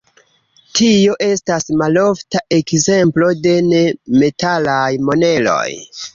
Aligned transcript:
Tio 0.77 1.17
estas 1.25 1.67
malofta 1.81 2.41
ekzemplo 2.57 3.29
de 3.45 3.55
ne-metalaj 3.69 4.83
moneroj. 5.13 5.63